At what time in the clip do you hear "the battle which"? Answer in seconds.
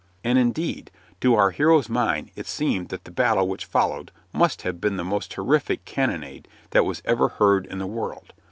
3.03-3.65